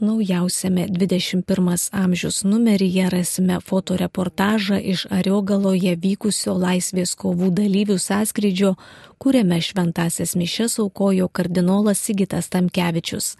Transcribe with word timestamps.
Naujausiame 0.00 0.86
21 0.86 1.88
amžiaus 1.92 2.44
numeryje 2.44 3.10
rasime 3.10 3.60
fotoreportažą 3.60 4.78
iš 4.78 5.06
Ariogaloje 5.10 5.96
vykusio 5.98 6.54
laisvės 6.54 7.16
kovų 7.18 7.48
dalyvių 7.58 7.96
sąskrydžio, 7.98 8.76
kuriame 9.18 9.58
šventasias 9.58 10.36
mišes 10.38 10.78
aukojo 10.78 11.26
kardinolas 11.28 11.98
Sigitas 11.98 12.46
Tamkevičius. 12.48 13.34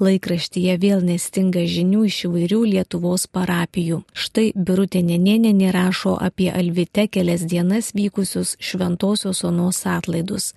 Laikraštyje 0.00 0.78
vėl 0.80 1.02
nestinga 1.04 1.66
žinių 1.68 2.06
iš 2.08 2.22
įvairių 2.28 2.60
Lietuvos 2.70 3.26
parapijų. 3.28 3.98
Štai 4.16 4.52
Birutė 4.56 5.02
Nenėnė 5.04 5.68
rašo 5.74 6.14
apie 6.16 6.48
Alvite 6.48 7.04
kelias 7.12 7.44
dienas 7.44 7.92
vykusius 7.92 8.56
Šventojios 8.56 9.44
Onos 9.44 9.82
atlaidus. 9.84 10.54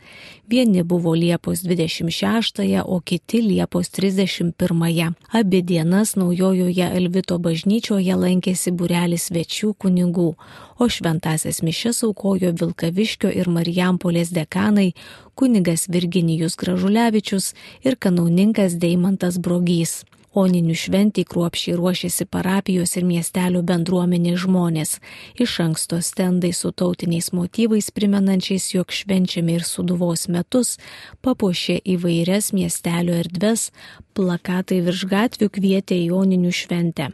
Vieni 0.47 0.83
buvo 0.83 1.15
Liepos 1.15 1.65
26, 1.65 2.63
o 2.85 2.99
kiti 3.01 3.41
Liepos 3.41 3.89
31. 3.89 5.15
Abi 5.33 5.61
dienas 5.61 6.15
naujojoje 6.15 6.85
Alvito 6.85 7.39
bažnyčioje 7.39 8.15
lankėsi 8.15 8.71
burelis 8.71 9.27
svečių 9.27 9.73
kunigų, 9.73 10.35
o 10.79 10.87
šventasias 10.87 11.63
mišes 11.65 12.03
aukojo 12.07 12.53
Vilkaviškio 12.53 13.31
ir 13.33 13.49
Marijampolės 13.49 14.29
dekanai, 14.31 14.93
kunigas 15.35 15.89
Virginijus 15.89 16.55
Gražulevičius 16.61 17.53
ir 17.83 17.97
kanauninkas 17.97 18.77
Deimantas 18.77 19.24
Brogys. 19.41 20.03
Oninių 20.35 20.73
šventį 20.75 21.23
kruopšiai 21.31 21.77
ruošėsi 21.79 22.25
parapijos 22.27 22.97
ir 22.99 23.05
miestelio 23.07 23.61
bendruomenės 23.63 24.41
žmonės. 24.43 24.91
Iš 25.39 25.53
anksto 25.63 26.01
stendai 26.03 26.51
su 26.51 26.73
tautiniais 26.75 27.31
motyvais 27.31 27.87
primenančiais, 27.95 28.67
jog 28.75 28.91
švenčiame 28.91 29.55
ir 29.55 29.63
suduvos 29.63 30.27
metus, 30.27 30.75
papuošė 31.23 31.79
įvairias 31.95 32.51
miestelio 32.57 33.15
erdves, 33.23 33.69
plakatai 34.13 34.81
virš 34.83 35.05
gatvių 35.13 35.53
kvietė 35.57 36.03
į 36.03 36.09
Oninių 36.19 36.51
šventę 36.51 37.13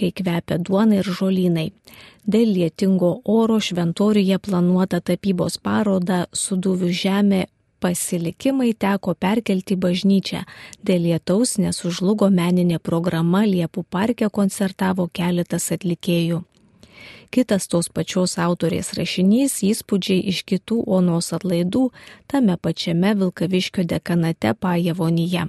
kai 0.00 0.12
kvepia 0.16 0.56
duona 0.64 1.00
ir 1.02 1.08
žolynai. 1.18 1.70
Dėl 2.30 2.54
lietingo 2.56 3.10
oro 3.28 3.58
šventoriuje 3.60 4.38
planuota 4.40 5.00
tapybos 5.04 5.58
paroda 5.60 6.22
Suduvių 6.32 6.92
žemė 7.02 7.42
pasilikimai 7.80 8.74
teko 8.84 9.14
perkelti 9.14 9.76
bažnyčią. 9.76 10.44
Dėl 10.84 11.08
lietaus 11.08 11.56
nesužlugo 11.58 12.30
meninė 12.30 12.78
programa 12.78 13.42
Liepų 13.48 13.84
parke 13.90 14.28
koncertavo 14.28 15.08
keletas 15.12 15.70
atlikėjų. 15.76 16.44
Kitas 17.30 17.68
tos 17.70 17.86
pačios 17.94 18.32
autorės 18.42 18.90
rašinys 18.98 19.60
įspūdžiai 19.62 20.24
iš 20.32 20.42
kitų 20.50 20.80
onos 20.98 21.30
atlaidų 21.36 21.84
tame 22.26 22.56
pačiame 22.58 23.14
Vilkaviškio 23.20 23.86
dekanate 23.94 24.54
Pajevonyje. 24.58 25.46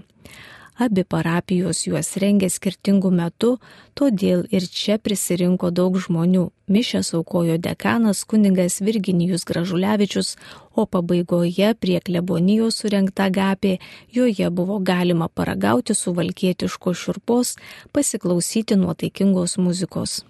Abi 0.80 1.04
parapijos 1.04 1.84
juos 1.86 2.14
rengė 2.22 2.48
skirtingų 2.50 3.12
metų, 3.12 3.58
todėl 3.94 4.46
ir 4.56 4.64
čia 4.64 4.96
prisirinko 4.98 5.70
daug 5.72 6.00
žmonių. 6.00 6.48
Mišęs 6.72 7.12
aukojo 7.18 7.58
dekanas 7.60 8.24
kuningas 8.24 8.80
Virginijus 8.80 9.44
Gražulevičius, 9.44 10.38
o 10.72 10.88
pabaigoje 10.88 11.74
prie 11.76 12.00
klebonijos 12.00 12.80
surinkta 12.80 13.28
gapė, 13.30 13.78
joje 14.16 14.50
buvo 14.50 14.80
galima 14.80 15.28
paragauti 15.28 15.94
suvalkietiško 15.94 16.96
šurpos, 16.96 17.58
pasiklausyti 17.92 18.80
nuotaikingos 18.80 19.58
muzikos. 19.60 20.22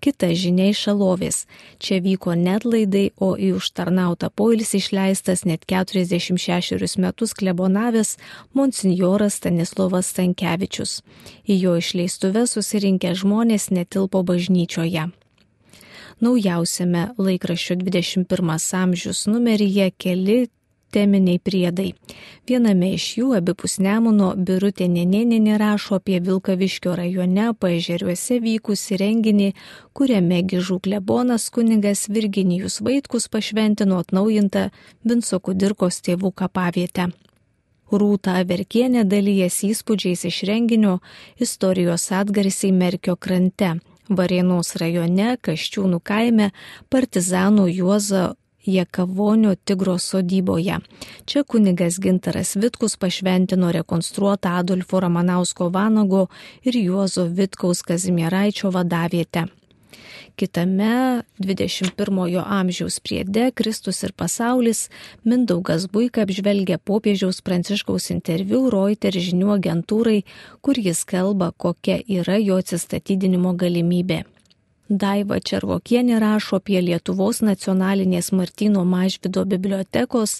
Kita 0.00 0.30
žinia 0.34 0.68
iš 0.72 0.82
šalovės. 0.86 1.44
Čia 1.82 2.00
vyko 2.04 2.34
net 2.38 2.66
laidai, 2.68 3.10
o 3.18 3.34
į 3.36 3.52
užtarnautą 3.58 4.30
poilsį 4.30 4.80
išleistas 4.82 5.44
net 5.48 5.66
46 5.66 6.98
metus 7.02 7.34
klebonavęs 7.38 8.16
monsinjoras 8.54 9.38
Stanislavas 9.40 10.12
Stankievičius. 10.14 11.00
Į 11.46 11.54
jo 11.62 11.78
išleistuvę 11.82 12.46
susirinkę 12.46 13.14
žmonės 13.18 13.70
netilpo 13.74 14.22
bažnyčioje. 14.22 15.08
Naujausiame 16.18 17.02
laikraščio 17.14 17.76
21 17.78 18.54
amžius 18.74 19.26
numeryje 19.30 19.92
keli 20.02 20.48
teminiai 20.90 21.38
priedai. 21.38 21.92
Viename 22.48 22.92
iš 22.96 23.06
jų 23.18 23.34
abipus 23.38 23.78
Nemuno 23.82 24.32
Birutė 24.36 24.88
Nenėninė 24.88 25.58
rašo 25.60 25.98
apie 25.98 26.18
Vilkaviškio 26.24 26.96
rajone 26.98 27.52
paežeriuose 27.60 28.40
vykusi 28.44 28.98
renginį, 29.00 29.52
kuriame 29.92 30.42
gižų 30.48 30.80
klebonas 30.86 31.48
kuningas 31.54 32.08
Virginijus 32.08 32.80
Vaitkus 32.80 33.28
pašventino 33.28 34.00
atnaujintą 34.04 34.68
Vinco 35.04 35.40
Kudirkos 35.40 36.00
tėvų 36.06 36.32
kapavietę. 36.42 37.10
Rūta 37.88 38.34
Verkienė 38.44 39.06
dalyjas 39.08 39.62
įspūdžiais 39.64 40.26
iš 40.28 40.42
renginio 40.48 40.98
istorijos 41.40 42.10
atgarsiai 42.12 42.72
Merkio 42.72 43.16
krante. 43.16 43.78
Varėnos 44.08 44.74
rajone, 44.80 45.36
Kaščiūnų 45.44 46.00
kaime, 46.04 46.50
partizanų 46.92 47.66
Juozo 47.68 48.36
Jekavonio 48.68 49.54
Tigro 49.54 49.98
sodyboje. 49.98 50.78
Čia 51.24 51.42
kunigas 51.42 52.00
Gintaras 52.00 52.56
Vitkus 52.56 52.96
pašventino 52.96 53.72
rekonstruotą 53.72 54.48
Adolfo 54.60 55.00
Ramanausko 55.00 55.68
Vanago 55.68 56.26
ir 56.62 56.76
Juozo 56.76 57.24
Vitkaus 57.24 57.82
Kazimieraičio 57.82 58.70
vadavietę. 58.70 59.46
Kitame 60.36 61.22
21-ojo 61.40 62.42
amžiaus 62.46 63.00
priede 63.00 63.50
Kristus 63.50 64.02
ir 64.02 64.12
pasaulis 64.12 64.86
Mindaugas 65.24 65.88
Buika 65.90 66.22
apžvelgia 66.22 66.78
popiežiaus 66.78 67.40
pranciškaus 67.42 68.12
interviu 68.14 68.68
Reuter 68.70 69.16
žinių 69.16 69.56
agentūrai, 69.56 70.20
kur 70.62 70.78
jis 70.78 71.02
kalba, 71.08 71.50
kokia 71.56 72.02
yra 72.20 72.36
jo 72.38 72.60
atsistatydinimo 72.62 73.56
galimybė. 73.58 74.26
Daiva 74.88 75.36
Červokienė 75.36 76.16
rašo 76.22 76.56
apie 76.62 76.80
Lietuvos 76.80 77.42
nacionalinės 77.44 78.32
Martino 78.32 78.86
Mažvido 78.88 79.44
bibliotekos 79.44 80.38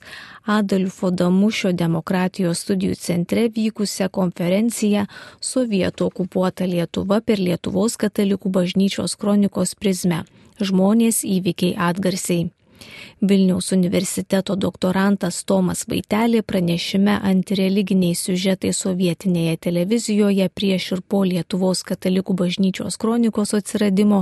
Adolfo 0.48 1.10
Damušio 1.12 1.74
demokratijos 1.76 2.64
studijų 2.64 2.96
centre 2.96 3.48
vykusią 3.52 4.08
konferenciją 4.08 5.04
Sovietų 5.40 6.08
okupuota 6.08 6.64
Lietuva 6.64 7.20
per 7.20 7.38
Lietuvos 7.38 8.00
katalikų 8.00 8.48
bažnyčios 8.48 9.20
kronikos 9.20 9.74
prizmę. 9.76 10.24
Žmonės 10.58 11.26
įvykiai 11.28 11.76
atgarsiai. 11.76 12.48
Vilniaus 13.20 13.72
universiteto 13.72 14.54
doktorantas 14.54 15.40
Tomas 15.44 15.84
Vaitelė 15.90 16.44
pranešime 16.46 17.16
antireliginiai 17.30 18.14
siužetai 18.14 18.70
sovietinėje 18.76 19.56
televizijoje 19.66 20.46
prieš 20.54 20.86
ir 20.96 21.02
po 21.02 21.24
Lietuvos 21.26 21.82
katalikų 21.88 22.36
bažnyčios 22.38 22.98
kronikos 23.02 23.54
atsiradimo 23.58 24.20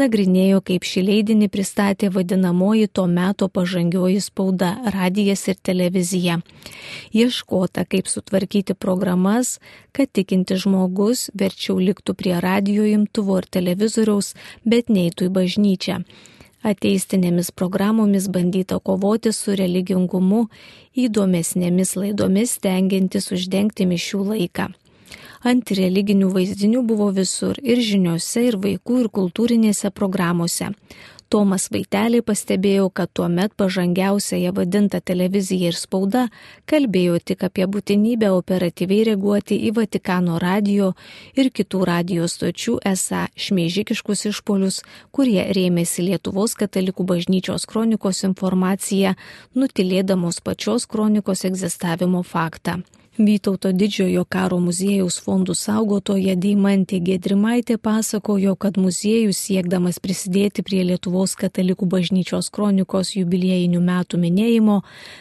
nagrinėjo, 0.00 0.58
kaip 0.66 0.88
šį 0.88 1.04
leidinį 1.10 1.48
pristatė 1.54 2.10
vadinamoji 2.16 2.90
to 2.90 3.06
meto 3.06 3.48
pažangioji 3.48 4.20
spauda- 4.26 4.72
radijas 4.96 5.46
ir 5.48 5.56
televizija. 5.62 6.40
Ieškota, 7.14 7.84
kaip 7.84 8.10
sutvarkyti 8.10 8.74
programas, 8.74 9.58
kad 9.92 10.10
tikinti 10.12 10.56
žmogus 10.56 11.30
verčiau 11.34 11.78
liktų 11.78 12.14
prie 12.14 12.40
radio 12.40 12.82
imtuvo 12.82 13.38
ir 13.38 13.46
televizoriaus, 13.46 14.34
bet 14.64 14.88
neitų 14.88 15.30
į 15.30 15.34
bažnyčią 15.38 16.04
ateistinėmis 16.62 17.50
programomis 17.50 18.28
bandyta 18.32 18.78
kovoti 18.78 19.32
su 19.34 19.56
religingumu 19.58 20.46
įdomesnėmis 20.98 21.96
laidomis 21.98 22.56
stengiantis 22.58 23.30
uždengti 23.34 23.86
mišių 23.90 24.22
laiką. 24.32 24.68
Antireliginių 25.42 26.28
vaizdinių 26.30 26.84
buvo 26.86 27.08
visur 27.14 27.58
ir 27.62 27.80
žiniuose, 27.82 28.44
ir 28.46 28.56
vaikų, 28.62 29.00
ir 29.02 29.08
kultūrinėse 29.10 29.90
programuose. 29.90 30.70
Tomas 31.32 31.70
Vaitelė 31.72 32.18
pastebėjo, 32.28 32.90
kad 32.92 33.08
tuo 33.16 33.24
met 33.32 33.54
pažangiausiaje 33.56 34.50
vadinta 34.52 34.98
televizija 35.00 35.70
ir 35.72 35.78
spauda 35.80 36.26
kalbėjo 36.68 37.22
tik 37.30 37.46
apie 37.48 37.64
būtinybę 37.72 38.28
operatyviai 38.36 39.06
reaguoti 39.08 39.56
į 39.70 39.72
Vatikano 39.80 40.36
radio 40.42 40.90
ir 41.32 41.48
kitų 41.56 41.82
radio 41.88 42.28
stočių 42.28 42.76
esą 42.92 43.24
šmeižikiškus 43.46 44.26
išpolius, 44.34 44.82
kurie 45.08 45.48
rėmėsi 45.56 46.04
Lietuvos 46.10 46.52
katalikų 46.60 47.08
bažnyčios 47.14 47.64
kronikos 47.64 48.26
informacija, 48.28 49.16
nutilėdamos 49.56 50.44
pačios 50.44 50.84
kronikos 50.84 51.48
egzistavimo 51.48 52.20
faktą. 52.28 52.82
Vytauto 53.18 53.68
didžiojo 53.76 54.22
karo 54.24 54.56
muziejaus 54.56 55.18
fondų 55.20 55.52
saugotoja 55.52 56.32
Deimantė 56.40 56.96
Gedrimaitė 57.04 57.76
pasakojo, 57.76 58.54
kad 58.56 58.78
muziejus 58.80 59.36
siekdamas 59.36 59.98
prisidėti 60.00 60.64
prie 60.64 60.80
Lietuvos 60.88 61.34
katalikų 61.36 61.90
bažnyčios 61.92 62.48
kronikos 62.48 63.12
jubiliejinių 63.12 63.82
metų 63.84 64.22
minėjimo, 64.22 64.78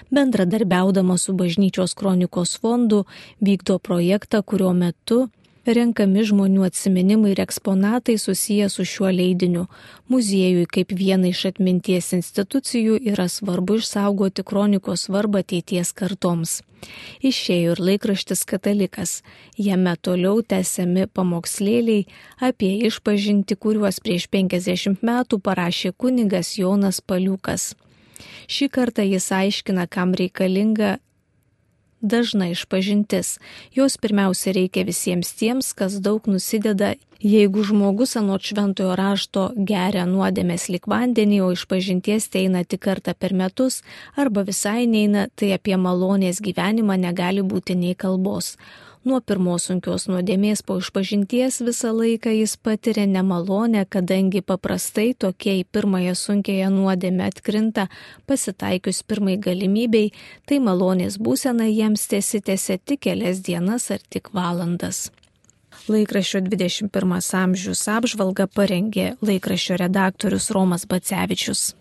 bendradarbiaudama 0.08 1.20
su 1.20 1.36
bažnyčios 1.36 1.92
kronikos 2.00 2.56
fondu, 2.64 3.04
vykdo 3.44 3.76
projektą, 3.84 4.40
kurio 4.40 4.72
metu 4.72 5.26
renkami 5.66 6.24
žmonių 6.26 6.66
atsiminimai 6.66 7.34
ir 7.36 7.42
eksponatai 7.44 8.18
susiję 8.18 8.70
su 8.70 8.86
šiuo 8.86 9.12
leidiniu. 9.14 9.68
Muziejui 10.10 10.66
kaip 10.66 10.94
vienai 10.98 11.32
iš 11.36 11.46
atminties 11.52 12.12
institucijų 12.18 12.98
yra 13.14 13.28
svarbu 13.30 13.78
išsaugoti 13.82 14.44
kronikos 14.44 15.08
svarbą 15.08 15.44
ateities 15.46 15.94
kartoms. 15.94 16.62
Išėjo 17.22 17.76
ir 17.76 17.84
laikraštis 17.88 18.42
Katalikas. 18.50 19.22
Jame 19.58 19.94
toliau 20.02 20.42
tęsiami 20.42 21.06
pamokslėliai 21.14 22.08
apie 22.42 22.72
išpažinti, 22.88 23.56
kuriuos 23.56 24.02
prieš 24.02 24.28
50 24.34 25.06
metų 25.06 25.40
parašė 25.46 25.94
kunigas 25.94 26.58
Jonas 26.58 27.02
Paliukas. 27.02 27.76
Šį 28.50 28.68
kartą 28.74 29.06
jis 29.06 29.30
aiškina, 29.34 29.88
kam 29.88 30.14
reikalinga 30.18 30.98
dažna 32.02 32.50
išpažintis. 32.52 33.38
Jos 33.74 33.98
pirmiausia 33.98 34.54
reikia 34.58 34.84
visiems 34.88 35.32
tiems, 35.38 35.72
kas 35.78 36.00
daug 36.04 36.28
nusideda, 36.28 36.96
jeigu 37.22 37.64
žmogus 37.64 38.16
anot 38.18 38.42
šventojo 38.42 38.96
rašto 38.98 39.48
geria 39.56 40.06
nuodėmės 40.10 40.68
lik 40.74 40.90
vandenį, 40.90 41.42
o 41.46 41.52
išpažinties 41.56 42.30
teina 42.34 42.64
tik 42.66 42.82
kartą 42.88 43.14
per 43.14 43.34
metus 43.38 43.82
arba 44.18 44.44
visai 44.48 44.88
neina, 44.90 45.28
tai 45.36 45.54
apie 45.58 45.78
malonės 45.78 46.42
gyvenimą 46.42 46.98
negali 46.98 47.46
būti 47.46 47.78
nei 47.78 47.96
kalbos. 47.96 48.56
Nuo 49.02 49.18
pirmos 49.26 49.64
sunkios 49.66 50.04
nuodėmės 50.06 50.60
po 50.62 50.76
išpažinties 50.78 51.56
visą 51.66 51.90
laiką 51.98 52.36
jis 52.36 52.52
patiria 52.62 53.08
nemalonę, 53.10 53.88
kadangi 53.90 54.44
paprastai 54.46 55.16
tokie 55.18 55.56
į 55.58 55.64
pirmąją 55.74 56.14
sunkiąją 56.20 56.68
nuodėmę 56.76 57.32
atkrinta 57.32 57.88
pasitaikius 58.30 59.02
pirmai 59.02 59.40
galimybei, 59.42 60.14
tai 60.46 60.62
malonės 60.62 61.18
būsena 61.18 61.66
jiems 61.72 62.06
tiesitėse 62.14 62.78
tik 62.78 63.02
kelias 63.08 63.42
dienas 63.42 63.90
ar 63.90 64.06
tik 64.06 64.30
valandas. 64.38 65.08
Laikraščio 65.90 66.46
21 66.46 67.34
amžius 67.42 67.88
apžvalga 67.90 68.46
parengė 68.54 69.16
laikraščio 69.26 69.82
redaktorius 69.82 70.54
Romas 70.54 70.86
Bacevičius. 70.86 71.72